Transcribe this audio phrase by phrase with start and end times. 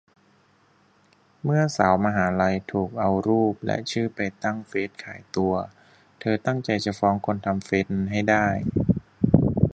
[1.43, 5.53] เมื่อสาวมหาลัย ถูกเอารูปและชื่อไปตั้งเฟซขายตัว
[6.19, 8.47] เธอตั้งใจจะฟ้องคนทำเฟซนั้นให้ได้